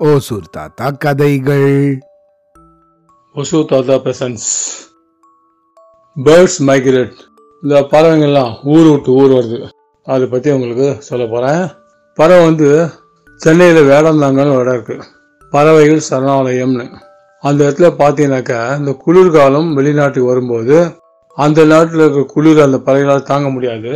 [0.00, 1.70] ஓசூர் தாத்தா கதைகள்.
[3.34, 4.48] ஒசு தாத்தா பிரசன்ஸ்
[6.16, 7.14] பேர்ட்ஸ் மைக்ரேட்
[7.62, 9.58] இந்த பறவைங்கள்லாம் ஊர் விட்டு ஊர் வருது.
[10.06, 11.64] அதை பற்றி உங்களுக்கு சொல்ல போகிறேன்
[12.18, 12.68] பறவை வந்து
[13.40, 15.08] சென்னையில் வேடந்தாங்கன்னு ஒரு இடம் இருக்குது
[15.52, 16.86] பறவைகள் சரணாலயம்னு.
[17.42, 20.76] அந்த இடத்துல பார்த்தீங்கன்னாக்கா இந்த குளிர்காலம் வெளிநாட்டுக்கு வரும்போது
[21.36, 23.92] அந்த நாட்டில் இருக்கிற குளிர் அந்த பறவைகளால் தாங்க முடியாது.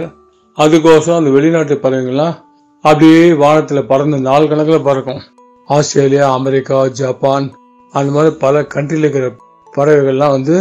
[0.59, 2.37] அதுக்கோசரம் அந்த வெளிநாட்டு பறவைகள்லாம்
[2.85, 5.23] அப்படியே வானத்தில் பறந்து நாலு கணக்கில் பறக்கும்.
[5.69, 7.47] ஆஸ்திரேலியா அமெரிக்கா ஜப்பான்
[7.93, 9.27] அந்த மாதிரி பல கண்ட்ரியில் இருக்கிற
[9.77, 10.57] பறவைகள்லாம் வந்து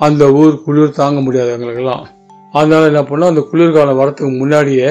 [0.00, 2.04] அந்த ஊர் குளிர் தாங்க முடியாது எங்களுக்கெல்லாம்.
[2.52, 4.90] அதனால என்ன பண்ணோம் அந்த குளிர்காலம் வரத்துக்கு முன்னாடியே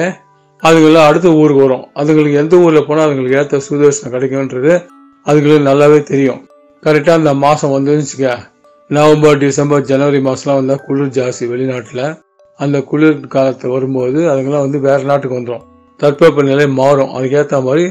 [0.62, 1.86] அதுங்கெல்லாம் அடுத்த ஊருக்கு வரும்.
[2.00, 4.74] அதுங்களுக்கு எந்த ஊரில் போனால் அதுங்களுக்கு ஏற்ற சுதர்சனம் கிடைக்கும்ன்றது
[5.26, 6.40] அதுங்களுக்கு நல்லாவே தெரியும்.
[6.82, 8.34] கரெக்டாக அந்த மாதம் வந்துச்சுக்க
[8.90, 12.04] நவம்பர் டிசம்பர் ஜனவரி மாதம்லாம் வந்தால் குளிர் ஜாஸ்தி வெளிநாட்டில்.
[12.60, 15.66] அந்த குளிர் காலத்தை வரும்போது அதுங்கெல்லாம் வந்து வேறு நாட்டுக்கு வந்துடும்
[16.00, 17.12] தட்பவெப்ப நிலை மாறும்.
[17.16, 17.84] அதுக்கேற்ற மாதிரி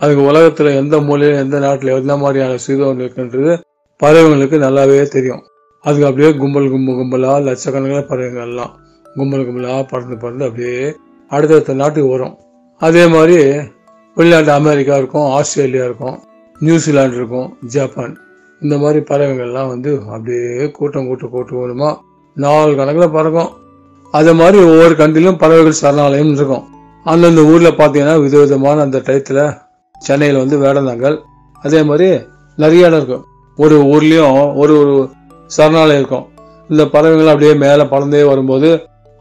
[0.00, 3.52] அதுக்கு உலகத்தில் எந்த மூலையில் எந்த நாட்டில் எந்த மாதிரியான சீதம் இருக்குன்றது
[4.00, 5.42] பறவைங்களுக்கு நல்லாவே தெரியும்.
[5.84, 8.72] அதுக்கு அப்படியே கும்பல் கும்பல் கும்பலாக லட்சக்கணக்கில் பறவைகள் எல்லாம்
[9.14, 10.96] கும்பல் கும்பலாக பறந்து பறந்து அப்படியே
[11.30, 12.34] அடுத்தடுத்த நாட்டுக்கு வரும்.
[12.80, 13.38] அதே மாதிரி
[14.16, 16.16] வெளிநாட்டு அமெரிக்கா இருக்கும் ஆஸ்திரேலியா இருக்கும்
[16.60, 18.14] நியூசிலாந்து இருக்கும் ஜப்பான்.
[18.60, 21.94] இந்த மாதிரி பறவைகள்லாம் வந்து அப்படியே கூட்டம் கூட்டம் கூட்டம் கூட்டமாக
[22.34, 23.50] நாலு கணக்கில் பறக்கும்.
[24.10, 26.64] அதே மாதிரி ஒவ்வொரு கண்ட்ரிலும் பறவைகள் சரணாலயம் இருக்கும்.
[27.04, 29.42] அந்தந்த ஊரில் பார்த்தீங்கன்னா விதவிதமான அந்த டயத்தில்
[29.98, 31.16] சென்னையில் வந்து வேடந்தாங்கல்
[31.54, 32.08] அதே மாதிரி
[32.56, 33.24] நிறைய இடம் இருக்கும்.
[33.56, 34.94] ஒரு ஊர்லேயும் ஒரு ஒரு
[35.56, 36.26] சரணாலயம் இருக்கும்.
[36.68, 38.70] இந்த பறவைகள் அப்படியே மேலே பறந்தே வரும்போது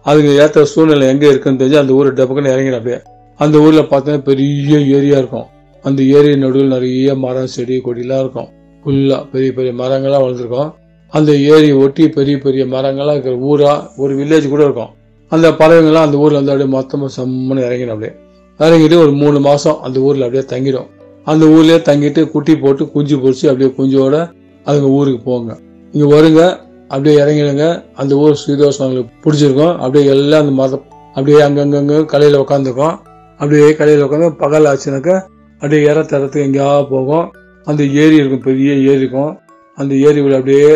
[0.05, 2.99] அதுக்கு ஏற்ற சூழ்நிலை எங்கே இருக்குன்னு தெரிஞ்சு அந்த ஊர் டப்புக்குன்னு இறங்கிடும் அப்படியே.
[3.37, 5.47] அந்த ஊரில் பார்த்தீங்கன்னா பெரிய ஏரியா இருக்கும்.
[5.83, 8.49] அந்த ஏரி நடுவில் நிறைய மரம் செடி கொடிலாம் இருக்கும்.
[8.83, 10.71] ஃபுல்லாக பெரிய பெரிய மரங்கள்லாம் வளர்ந்துருக்கும்.
[11.09, 14.91] அந்த ஏரி ஒட்டி பெரிய பெரிய மரங்களாக இருக்கிற ஊராக ஒரு வில்லேஜ் கூட இருக்கும்.
[15.35, 18.13] அந்த பறவைங்கள்லாம் அந்த ஊரில் வந்து அப்படியே மொத்தமாக செம்மன்னு இறங்கிடும் அப்படியே.
[18.59, 20.89] இறங்கிட்டு ஒரு மூணு மாதம் அந்த ஊரில் அப்படியே தங்கிடும்.
[21.23, 24.15] அந்த ஊர்லேயே தங்கிட்டு குட்டி போட்டு குஞ்சு பொறிச்சு அப்படியே குஞ்சோட
[24.65, 25.57] அதுங்க ஊருக்கு போங்க.
[25.93, 26.41] இங்கே வருங்க
[26.87, 27.65] அப்படியே இறங்கிடுங்க.
[27.93, 29.73] அந்த ஊர் சுயதோஷம் அவங்களுக்கு பிடிச்சிருக்கும்.
[29.77, 32.95] அப்படியே எல்லாம் அந்த மரம் அப்படியே அங்கங்கங்க கலையில் உட்காந்துக்கும்
[33.41, 35.15] அப்படியே கலையில் உட்காந்து பகல் ஆச்சுனாக்கா
[35.61, 37.27] அப்படியே இற தரத்துக்கு எங்கேயாவது போகும்.
[37.65, 39.39] அந்த ஏரி இருக்கும் பெரிய ஏரி இருக்கும்.
[39.77, 40.71] அந்த ஏரிக்குள்ள அப்படியே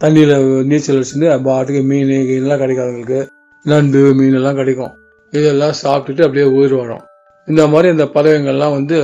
[0.00, 3.20] தண்ணியில் நீச்சல் அடிச்சுட்டு பாட்டுக்கு மீன் கீன்லாம் கிடைக்கும் அவங்களுக்கு.
[3.64, 4.92] நண்டு மீன் எல்லாம் கிடைக்கும்.
[5.32, 7.02] இதெல்லாம் சாப்பிட்டுட்டு அப்படியே உயிர் வரும்.
[7.48, 8.98] இந்த மாதிரி இந்த பறவைங்கள்லாம் வந்து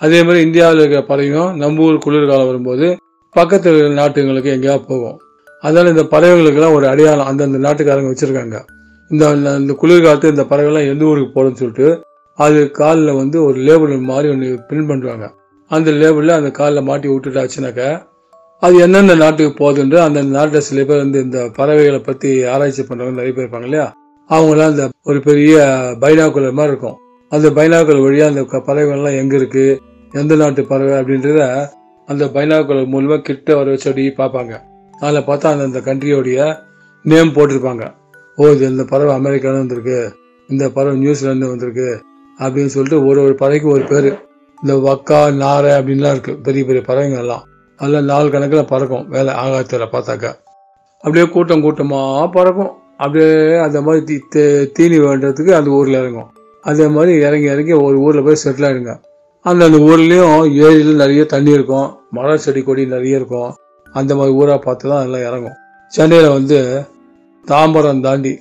[0.00, 2.86] அதே மாதிரி இந்தியாவில் இருக்கிற பறவையும் நம்ம ஊர் குளிர்காலம் வரும்போது
[3.30, 5.18] பக்கத்து இருக்கிற நாட்டுங்களுக்கு எங்கேயாவது போகும்.
[5.62, 8.58] அதனால இந்த பறவைகளுக்கெல்லாம் ஒரு அடையாளம் அந்தந்த நாட்டுக்காரங்க வச்சிருக்காங்க.
[9.10, 9.24] இந்த
[9.60, 11.88] இந்த குளிர்காலத்து இந்த பறவைகள்லாம் எந்த ஊருக்கு போகணும்னு சொல்லிட்டு
[12.38, 15.26] அது காலில் வந்து ஒரு லேபிள் மாதிரி ஒன்று பிரிண்ட் பண்ணுவாங்க.
[15.70, 17.88] அந்த லேபிளில் அந்த காலில் மாட்டி விட்டுட்டாச்சுனாக்கா
[18.64, 23.32] அது எந்தெந்த நாட்டுக்கு போகுதுன்ற அந்த நாட்டில் சில பேர் வந்து இந்த பறவைகளை பற்றி ஆராய்ச்சி பண்ணுறவங்க நிறைய
[23.34, 23.86] பேர் இருப்பாங்க இல்லையா?
[24.30, 25.54] அவங்களாம் அந்த ஒரு பெரிய
[26.02, 26.96] பைனாக்குலர் மாதிரி இருக்கும்.
[27.32, 29.78] அந்த பைனாக்குலர் வழியாக அந்த பறவைகள்லாம் எங்கே இருக்குது
[30.14, 31.40] எந்த நாட்டு பறவை அப்படின்றத
[32.08, 34.54] அந்த பைனாக்குலர் மூலமாக கிட்ட வர வச்சு அப்படி பார்ப்பாங்க.
[35.04, 36.38] அதில் பார்த்தா அந்த அந்த கண்ட்ரியோடைய
[37.04, 37.84] நேம் போட்டிருப்பாங்க.
[38.38, 39.98] ஓ இது இந்த பறவை அமெரிக்காவில் வந்திருக்கு.
[40.48, 41.88] இந்த பறவை நியூசிலாந்து வந்திருக்கு.
[42.40, 44.10] அப்படின்னு சொல்லிட்டு ஒரு ஒரு பறவைக்கு ஒரு பேர்.
[44.62, 47.44] இந்த வக்கா நாரை அப்படின்லாம் இருக்குது பெரிய பெரிய பறவைங்கள்லாம்.
[47.76, 49.08] அதில் நாலு கணக்கில் பறக்கும்.
[49.08, 50.34] வேலை ஆகாயத்தில் பார்த்தாக்கா.
[50.96, 52.70] அப்படியே கூட்டம் கூட்டமாக பறக்கும்.
[52.96, 56.32] அப்படியே அந்த மாதிரி தீ தே- தீனி வேண்டதுக்கு அந்த ஊரில் இறங்கும்.
[56.62, 59.00] அதே மாதிரி இறங்கி இறங்கி ஒரு ஊரில் போய் செட்டில் ஆகிடுங்க
[59.42, 61.98] அந்தந்த ஊர்லேயும் ஏரியில் நிறைய தண்ணி இருக்கும்.
[62.10, 63.54] மரம் செடி கொடி நிறைய இருக்கும்.
[63.92, 65.54] அந்த மாதிரி ஊராக பார்த்து தான் எல்லாம் இறங்கும்.
[65.88, 66.84] சென்னையில் வந்து
[67.46, 68.38] தாம்பரம் தாண்டி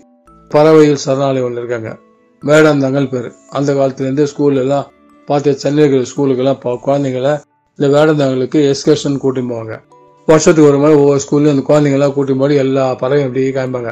[0.50, 1.98] பறவைகள் சரணாலயம் ஒன்று இருக்காங்க.
[2.46, 3.32] வேடாந்தாங்கல் பேர்.
[3.50, 4.86] அந்த காலத்துலேருந்து ஸ்கூல்ல
[5.26, 7.42] பார்த்து சென்னையில் இருக்கிற ஸ்கூலுக்கெல்லாம் ப- குழந்தைங்கள
[7.80, 9.76] இந்த வேடந்தாங்களுக்கு எஸ்கர்ஷன் கூட்டின்னு போவாங்க.
[10.28, 13.92] வருஷத்துக்கு ஒரு மாதிரி ஒவ்வொரு ஸ்கூல்லையும் அந்த குழந்தைங்களாம் கூட்டின்னு போய் எல்லா பறவையும் அப்படியே காமிப்பாங்க.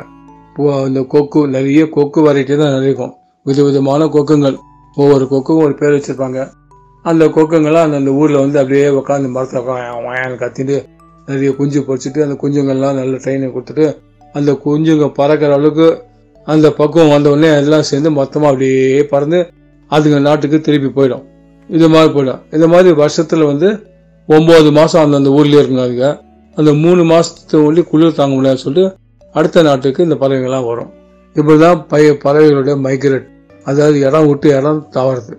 [0.90, 3.14] இந்த கொக்கு நிறைய கொக்கு வெரைட்டி தான் நிறைய இருக்கும்.
[3.46, 4.58] விதவிதமான கொக்குங்கள்.
[4.98, 6.40] ஒவ்வொரு கொக்குக்கும் ஒரு பேர் வச்சிருப்பாங்க.
[7.06, 10.78] அந்த கொக்குங்கள்லாம் அந்த அந்த ஊரில் வந்து அப்படியே உட்காந்து மரத்தில் உட்காந்து கத்திட்டு
[11.28, 13.88] நிறைய குஞ்சு பொறிச்சிட்டு அந்த குஞ்சுங்கள்லாம் நல்ல ட்ரைனிங் கொடுத்துட்டு
[14.38, 15.88] அந்த குஞ்சுங்க பறக்கிற அளவுக்கு
[16.48, 19.40] அந்த பக்குவம் வந்த உடனே எல்லாம் சேர்ந்து மொத்தமாக அப்படியே பறந்து
[19.92, 21.26] அதுங்க நாட்டுக்கு திருப்பி போயிடும்.
[21.76, 22.42] இது மாதிரி போயிடும்.
[22.56, 23.70] இந்த மாதிரி வருஷத்தில் வந்து
[24.30, 26.08] ஒம்பது மாதம் அந்தந்த ஊர்லேயே இருக்குங்க அதுங்க
[26.58, 28.86] அந்த மூணு மாதத்து ஒண்டி குளிர் தாங்க முடியாதுன்னு சொல்லிட்டு
[29.36, 30.90] அடுத்த நாட்டுக்கு இந்த பறவைகள்லாம் வரும்.
[31.36, 33.28] இப்படி தான் பய பறவைகளுடைய மைக்ரேட்
[33.70, 35.34] அதாவது இடம் விட்டு இடம் தவறுது.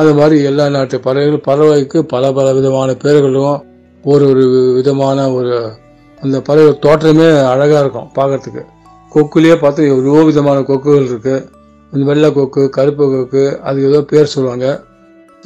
[0.00, 3.56] அது மாதிரி எல்லா நாட்டு பறவைகள் பறவைக்கு பல பல விதமான பேர்களும்
[4.04, 4.44] ஒரு ஒரு
[4.76, 5.56] விதமான ஒரு
[6.20, 8.62] அந்த பறவை தோற்றமே அழகாக இருக்கும் பார்க்கறதுக்கு.
[9.12, 11.36] கொக்குலேயே பார்த்து எவ்வளோ விதமான கொக்குகள் இருக்குது
[11.92, 14.66] இந்த வெள்ளை கொக்கு கருப்பு கொக்கு அதுக்கு ஏதோ பேர் சொல்லுவாங்க.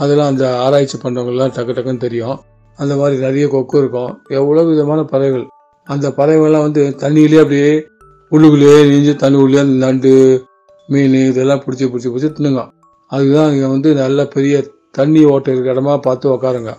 [0.02, 2.37] அதெல்லாம் அந்த ஆராய்ச்சி பண்ணுறவங்கலாம் டக்கு டக்குன்னு தெரியும்.
[2.78, 4.10] அந்த மாதிரி நிறைய கொக்கு இருக்கும்.
[4.38, 5.46] எவ்வளோ விதமான பறவைகள்.
[5.87, 7.70] அந்த பறவைகள்லாம் வந்து தண்ணியிலே அப்படியே
[8.32, 10.12] உள்ளுக்குள்ளேயே நீஞ்சு தண்ணி உள்ளே நண்டு
[10.93, 12.62] மீன் இதெல்லாம் பிடிச்சி பிடிச்சி பிடிச்சி தின்னுங்க.
[13.12, 14.54] அதுதான் இங்கே வந்து நல்ல பெரிய
[14.98, 16.72] தண்ணி ஓட்ட இருக்கிற இடமா பார்த்து உக்காருங்க.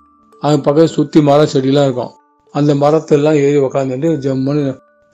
[0.43, 2.13] அது பக்கத்தில் சுற்றி மரம் செடியெலாம் இருக்கும்.
[2.55, 4.63] அந்த மரத்தெல்லாம் ஏறி உக்காந்துட்டு ஜம்முன்னு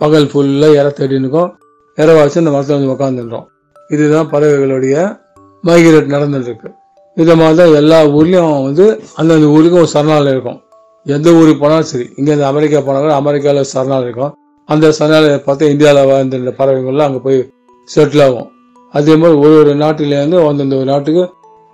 [0.01, 1.49] பகல் ஃபுல்லாக இற தேடி இருக்கும்.
[1.97, 3.47] இற வச்சு அந்த மரத்தில் வந்து உக்காந்துடுறோம்
[3.89, 4.95] இதுதான் பறவைகளுடைய
[5.63, 6.69] மைக்ரேட் நடந்துட்டு இருக்கு.
[7.17, 8.85] இதை மாதிரி தான் எல்லா ஊர்லேயும் வந்து
[9.19, 10.59] அந்தந்த ஊருக்கும் ஒரு சரணாலயம் இருக்கும்.
[11.05, 14.31] எந்த ஊருக்கு போனாலும் சரி இங்கேருந்து அமெரிக்கா போனாலும் அமெரிக்காவில் சரணாலயம் இருக்கும்.
[14.69, 17.39] அந்த சரணாலயம் பார்த்தா இந்தியாவில் வாழ்ந்த இந்த பறவைகள்லாம் அங்கே போய்
[17.89, 18.47] செட்டில் ஆகும்.
[18.93, 21.23] அதே மாதிரி ஒரு ஒரு நாட்டிலேருந்து அந்தந்த ஒரு நாட்டுக்கு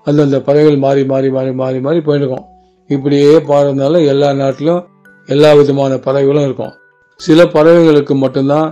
[0.08, 2.46] அந்தந்த பறவைகள் மாறி மாறி மாறி மாறி மாறி போயிருக்கும்
[2.90, 4.82] இப்படியே பாருந்தாலும் எல்லா நாட்டிலும்
[5.30, 6.74] எல்லா விதமான பறவைகளும் இருக்கும்.
[7.20, 8.68] சில பறவைகளுக்கு மட்டும்தான்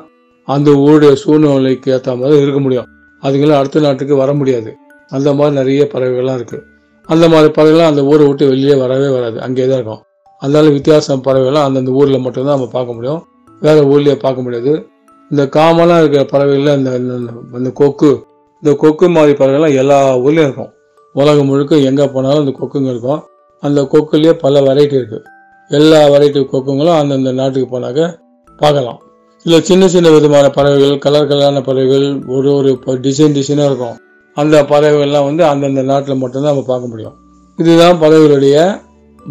[0.48, 2.90] அந்த ஊருடைய சூழ்நிலைக்கு ஏற்ற மாதிரி இருக்க முடியும்.
[3.24, 4.72] அதுங்களாம் அடுத்த நாட்டுக்கு வர முடியாது.
[5.10, 6.62] அந்த மாதிரி நிறைய பறவைகள்லாம் இருக்குது
[7.04, 9.42] அந்த மாதிரி பறவைகள்லாம் அந்த ஊரை விட்டு வெளியே வரவே வராது.
[9.42, 10.02] அங்கேயே தான் இருக்கும்.
[10.40, 13.26] அதனால வித்தியாசம் பறவைகள்லாம் அந்தந்த ஊரில் மட்டும்தான் நம்ம பார்க்க முடியும்.
[13.60, 14.88] வேறு ஊர்லேயே பார்க்க முடியாது.
[15.30, 18.26] இந்த காமனாக இருக்கிற பறவைகளில் இந்த இந்த- இந்த கொக்கு
[18.62, 20.70] இந்த கொக்கு மாதிரி பறவைகள்லாம் எல்லா ஊர்லேயும் இருக்கும்.
[21.14, 23.22] உலகம் முழுக்க எங்கே போனாலும் அந்த கொக்குங்க இருக்கும்.
[23.60, 25.24] அந்த கொக்குலேயே பல வெரைட்டி இருக்குது
[25.70, 28.18] எல்லா வெரைட்டி கொக்குங்களும் அந்தந்த நாட்டுக்கு போனாக்க
[28.58, 29.02] பார்க்கலாம்.
[29.44, 33.98] இல்லை சின்ன சின்ன விதமான பறவைகள் கலர் கலரான பறவைகள் ஒரு ஒரு டிசைன் டிசைனாக இருக்கும்.
[34.38, 37.16] அந்த பறவைகள்லாம் வந்து அந்தந்த நாட்டில் மட்டும்தான் நம்ம பார்க்க முடியும்.
[37.60, 38.58] இதுதான் பறவைகளுடைய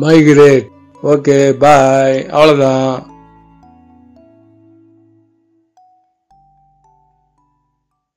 [0.01, 0.67] மைக்ரேட்
[1.03, 2.89] ஓகே பாய் அவ்வளோதான்